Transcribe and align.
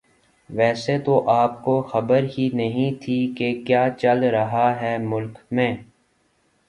ویسے 0.49 0.97
تو 0.99 1.13
آپ 1.31 1.61
کو 1.63 1.81
خبر 1.81 2.23
ہی 2.37 2.49
نہیں 2.53 3.01
تھی 3.01 3.19
کہ 3.37 3.53
کیا 3.67 3.87
چل 3.97 4.23
رہا 4.29 4.69
ہے 4.81 4.97
ملک 5.03 5.37
میں 5.51 5.73